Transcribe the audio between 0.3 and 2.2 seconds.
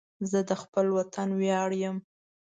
د خپل وطن ویاړ یم